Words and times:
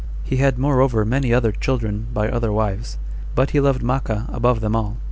He 0.23 0.37
had 0.37 0.57
moreover 0.57 1.05
many 1.05 1.31
other 1.31 1.51
children 1.51 2.07
by 2.11 2.27
other 2.27 2.51
wives, 2.51 2.97
but 3.35 3.51
he 3.51 3.59
loved 3.59 3.83
Maachah 3.83 4.25
above 4.33 4.59
them 4.59 4.75
all. 4.75 4.97